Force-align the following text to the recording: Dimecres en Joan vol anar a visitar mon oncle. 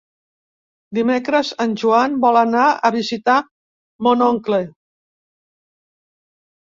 Dimecres 0.99 1.49
en 1.65 1.75
Joan 1.81 2.15
vol 2.23 2.39
anar 2.41 2.63
a 2.89 2.89
visitar 2.95 3.35
mon 4.07 4.23
oncle. 4.29 4.61